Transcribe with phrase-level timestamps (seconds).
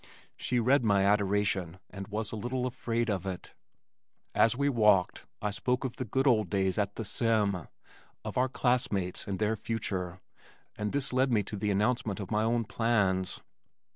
[0.35, 3.53] She read my adoration and was a little afraid of it.
[4.33, 7.67] As we walked, I spoke of the good days at "the Sem,"
[8.25, 10.19] of our classmates, and their future,
[10.75, 13.41] and this led me to the announcement of my own plans.